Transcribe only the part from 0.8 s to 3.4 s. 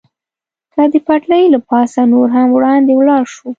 د پټلۍ له پاسه نور هم وړاندې ولاړ